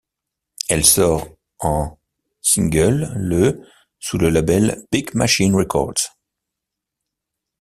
[0.67, 1.27] Elle sort
[1.59, 1.99] en
[2.41, 3.61] single le
[3.99, 6.17] sous le label Big Machine Records.